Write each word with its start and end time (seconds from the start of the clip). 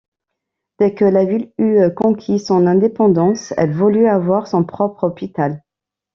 Dès 0.79 0.95
que 0.95 1.05
la 1.05 1.25
ville 1.25 1.53
eut 1.59 1.77
conquis 1.95 2.39
son 2.39 2.65
indépendance, 2.65 3.53
elle 3.55 3.71
voulut 3.71 4.07
avoir 4.07 4.47
son 4.47 4.63
propre 4.63 5.03
hôpital. 5.03 5.63